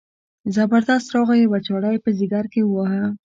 [0.55, 3.05] زبردست راغی یوه چاړه یې په ځګر کې وواهه.